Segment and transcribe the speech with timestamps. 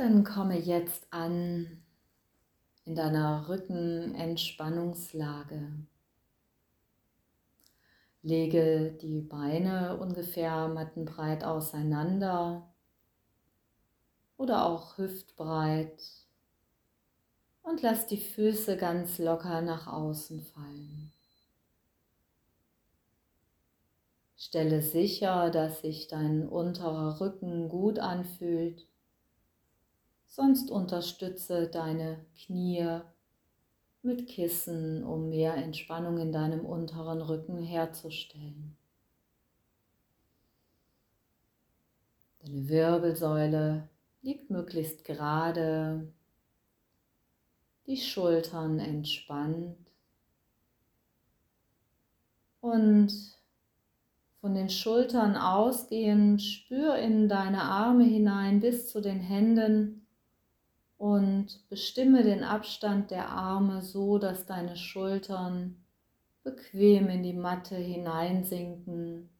[0.00, 1.84] dann komme jetzt an
[2.86, 5.72] in deiner Rückenentspannungslage.
[8.22, 12.72] Lege die Beine ungefähr mattenbreit auseinander
[14.38, 16.02] oder auch hüftbreit
[17.60, 21.12] und lass die Füße ganz locker nach außen fallen.
[24.38, 28.89] Stelle sicher, dass sich dein unterer Rücken gut anfühlt.
[30.32, 33.00] Sonst unterstütze deine Knie
[34.02, 38.76] mit Kissen, um mehr Entspannung in deinem unteren Rücken herzustellen.
[42.44, 43.88] Deine Wirbelsäule
[44.22, 46.12] liegt möglichst gerade,
[47.88, 49.78] die Schultern entspannt.
[52.60, 53.12] Und
[54.40, 60.06] von den Schultern ausgehend spür in deine Arme hinein bis zu den Händen
[61.00, 65.82] und bestimme den Abstand der Arme so, dass deine Schultern
[66.42, 69.30] bequem in die Matte hineinsinken.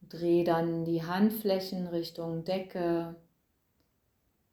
[0.00, 3.16] Dreh dann die Handflächen Richtung Decke.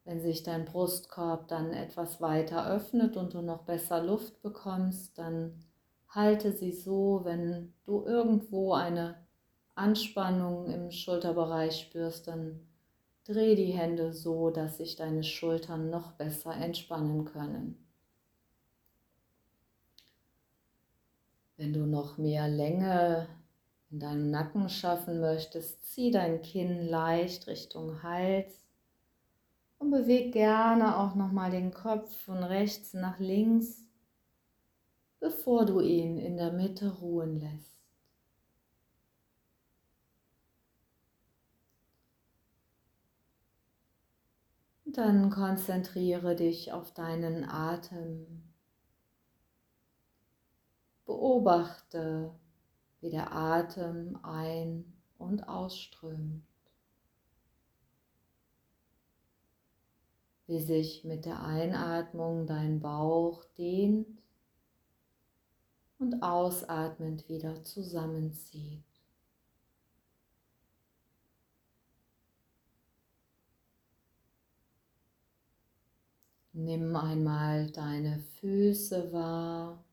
[0.05, 5.63] Wenn sich dein Brustkorb dann etwas weiter öffnet und du noch besser Luft bekommst, dann
[6.09, 9.23] halte sie so, wenn du irgendwo eine
[9.75, 12.59] Anspannung im Schulterbereich spürst, dann
[13.25, 17.77] dreh die Hände so, dass sich deine Schultern noch besser entspannen können.
[21.57, 23.27] Wenn du noch mehr Länge
[23.91, 28.65] in deinem Nacken schaffen möchtest, zieh dein Kinn leicht Richtung Hals
[29.79, 33.85] und beweg gerne auch noch mal den Kopf von rechts nach links
[35.25, 37.74] bevor du ihn in der Mitte ruhen lässt.
[44.97, 48.43] Dann konzentriere dich auf deinen Atem.
[51.05, 52.33] Beobachte,
[53.01, 56.45] wie der Atem ein- und ausströmt.
[60.47, 64.21] Wie sich mit der Einatmung dein Bauch dehnt
[65.99, 68.94] und ausatmend wieder zusammenzieht.
[76.57, 79.83] Nimm einmal deine Füße wahr,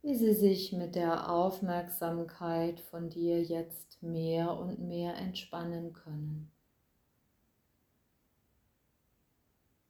[0.00, 6.50] wie sie sich mit der Aufmerksamkeit von dir jetzt mehr und mehr entspannen können.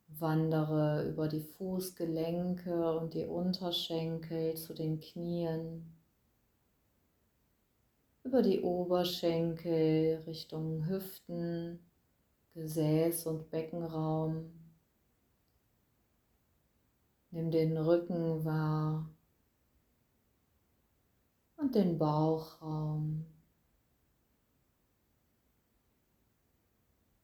[0.08, 5.94] Wandere über die Fußgelenke und die Unterschenkel zu den Knien,
[8.24, 11.78] über die Oberschenkel Richtung Hüften,
[12.58, 14.50] Gesäß und Beckenraum.
[17.30, 19.08] Nimm den Rücken wahr
[21.56, 23.24] und den Bauchraum.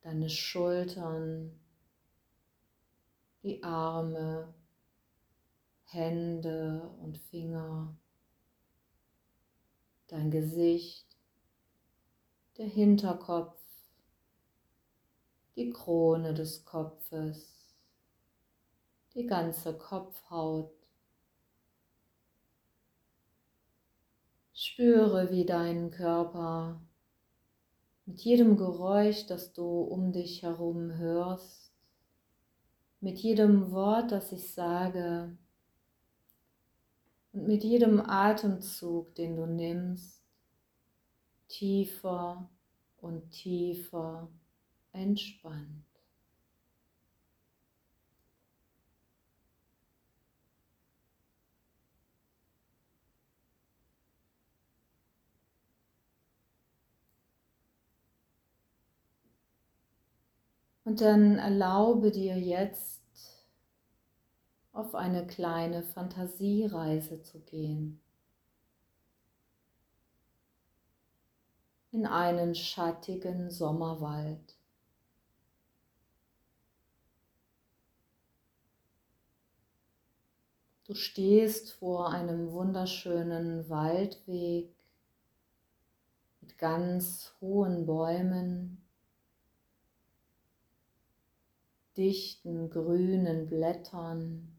[0.03, 1.59] Deine Schultern
[3.43, 4.55] die Arme,
[5.83, 7.97] Hände und Finger,
[10.07, 11.19] dein Gesicht,
[12.57, 13.64] der Hinterkopf,
[15.57, 17.77] die Krone des Kopfes,
[19.15, 20.73] die ganze Kopfhaut.
[24.53, 26.81] Spüre, wie dein Körper
[28.07, 31.73] mit jedem Geräusch, das du um dich herum hörst,
[33.01, 35.37] mit jedem Wort, das ich sage
[37.33, 40.23] und mit jedem Atemzug, den du nimmst,
[41.49, 42.49] tiefer
[42.97, 44.29] und tiefer
[44.95, 45.85] entspannt.
[60.85, 63.03] Und dann erlaube dir jetzt
[64.73, 68.01] auf eine kleine Fantasiereise zu gehen.
[71.91, 74.57] In einen schattigen Sommerwald.
[80.87, 84.69] Du stehst vor einem wunderschönen Waldweg
[86.43, 88.83] mit ganz hohen Bäumen,
[91.97, 94.55] dichten grünen Blättern.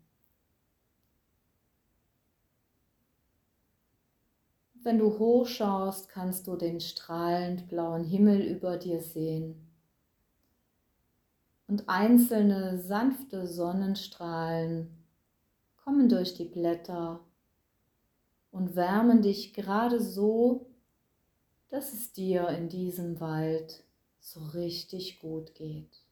[4.81, 9.67] Wenn du hochschaust, kannst du den strahlend blauen Himmel über dir sehen.
[11.67, 15.04] Und einzelne sanfte Sonnenstrahlen
[15.85, 17.23] kommen durch die Blätter
[18.51, 20.65] und wärmen dich gerade so,
[21.69, 23.83] dass es dir in diesem Wald
[24.19, 26.03] so richtig gut geht.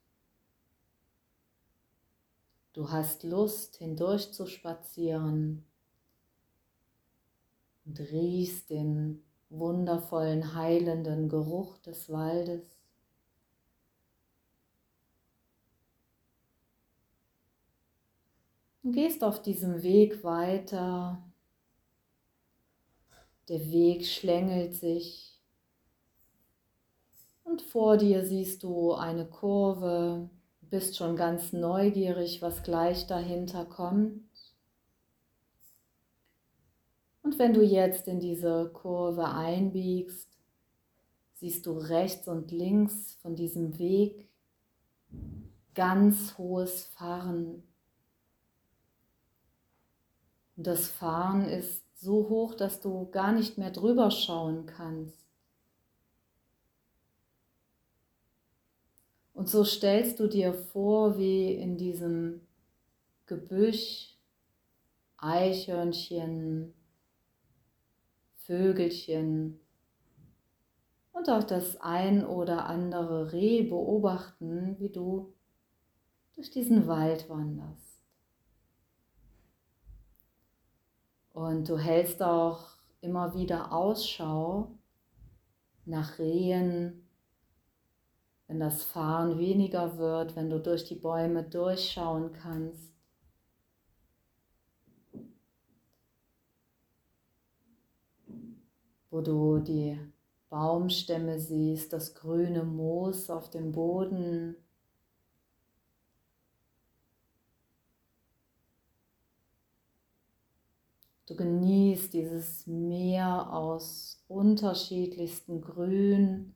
[2.73, 5.65] Du hast Lust hindurch zu spazieren
[7.85, 12.61] und riechst den wundervollen, heilenden Geruch des Waldes.
[18.83, 21.23] Du gehst auf diesem Weg weiter.
[23.47, 25.39] Der Weg schlängelt sich
[27.45, 30.29] und vor dir siehst du eine Kurve,
[30.61, 34.21] bist schon ganz neugierig, was gleich dahinter kommt.
[37.21, 40.27] Und wenn du jetzt in diese Kurve einbiegst,
[41.35, 44.29] siehst du rechts und links von diesem Weg
[45.73, 47.63] ganz hohes Fahren.
[50.55, 55.23] Und das Fahren ist so hoch, dass du gar nicht mehr drüber schauen kannst.
[59.33, 62.41] Und so stellst du dir vor, wie in diesem
[63.25, 64.15] Gebüsch
[65.17, 66.73] Eichhörnchen,
[68.45, 69.59] Vögelchen
[71.13, 75.33] und auch das ein oder andere Reh beobachten, wie du
[76.35, 77.92] durch diesen Wald wanderst.
[81.33, 82.67] Und du hältst auch
[83.01, 84.71] immer wieder Ausschau
[85.85, 87.07] nach Rehen,
[88.47, 92.93] wenn das Fahren weniger wird, wenn du durch die Bäume durchschauen kannst.
[99.13, 99.99] wo du die
[100.49, 104.55] Baumstämme siehst, das grüne Moos auf dem Boden.
[111.25, 116.53] Du genießt dieses Meer aus unterschiedlichsten Grüntönen,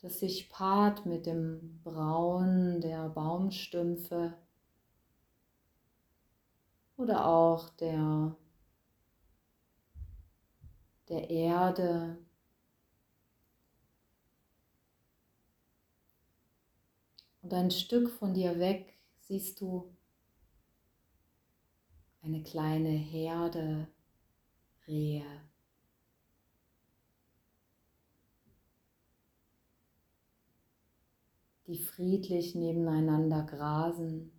[0.00, 4.32] das sich paart mit dem Braun der Baumstümpfe
[6.96, 8.34] oder auch der,
[11.10, 12.16] der Erde.
[17.42, 19.95] Und ein Stück von dir weg siehst du
[22.26, 23.88] eine kleine Herde
[24.86, 25.24] Rehe.
[31.68, 34.32] die friedlich nebeneinander grasen.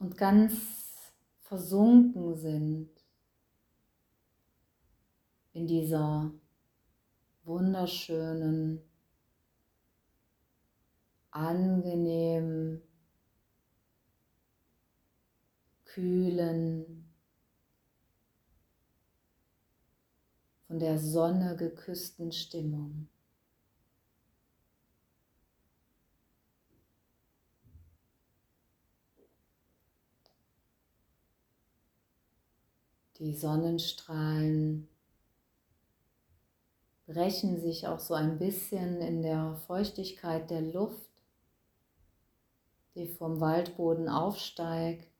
[0.00, 2.90] und ganz versunken sind
[5.54, 6.30] in dieser
[7.44, 8.82] wunderschönen,
[11.30, 12.82] angenehmen,
[15.94, 17.08] kühlen,
[20.66, 23.08] von der Sonne geküssten Stimmung.
[33.18, 34.88] Die Sonnenstrahlen
[37.06, 41.08] brechen sich auch so ein bisschen in der Feuchtigkeit der Luft,
[42.96, 45.13] die vom Waldboden aufsteigt,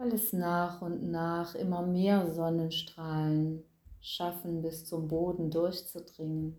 [0.00, 3.62] weil es nach und nach immer mehr Sonnenstrahlen
[4.00, 6.58] schaffen, bis zum Boden durchzudringen.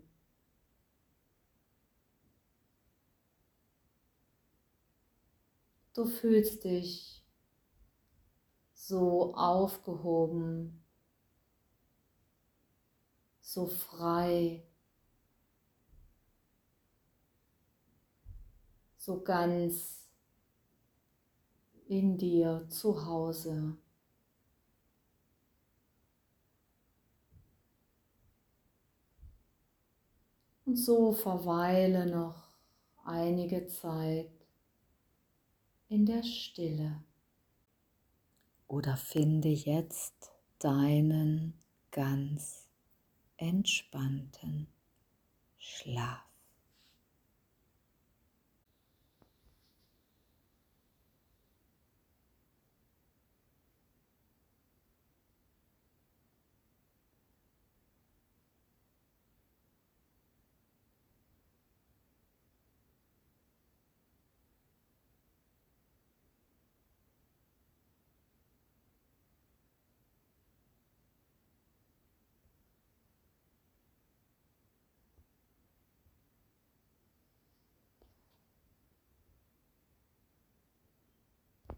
[5.92, 7.24] Du fühlst dich
[8.74, 10.84] so aufgehoben,
[13.40, 14.62] so frei,
[18.98, 20.01] so ganz
[21.92, 23.76] in dir zu Hause.
[30.64, 32.48] Und so verweile noch
[33.04, 34.30] einige Zeit
[35.90, 37.04] in der Stille
[38.68, 42.70] oder finde jetzt deinen ganz
[43.36, 44.66] entspannten
[45.58, 46.31] Schlaf.